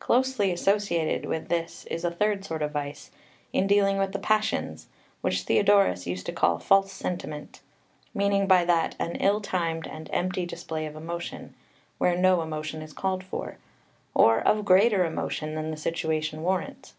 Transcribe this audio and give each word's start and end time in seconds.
Closely 0.00 0.50
associated 0.50 1.24
with 1.24 1.46
this 1.46 1.86
is 1.86 2.02
a 2.04 2.10
third 2.10 2.44
sort 2.44 2.62
of 2.62 2.72
vice, 2.72 3.12
in 3.52 3.68
dealing 3.68 3.96
with 3.96 4.10
the 4.10 4.18
passions, 4.18 4.88
which 5.20 5.42
Theodorus 5.42 6.04
used 6.04 6.26
to 6.26 6.32
call 6.32 6.58
false 6.58 6.90
sentiment, 6.92 7.60
meaning 8.12 8.48
by 8.48 8.64
that 8.64 8.96
an 8.98 9.14
ill 9.20 9.40
timed 9.40 9.86
and 9.86 10.10
empty 10.12 10.46
display 10.46 10.84
of 10.84 10.96
emotion, 10.96 11.54
where 11.98 12.16
no 12.16 12.42
emotion 12.42 12.82
is 12.82 12.92
called 12.92 13.22
for, 13.22 13.58
or 14.14 14.40
of 14.40 14.64
greater 14.64 15.04
emotion 15.04 15.54
than 15.54 15.70
the 15.70 15.76
situation 15.76 16.42
warrants. 16.42 16.94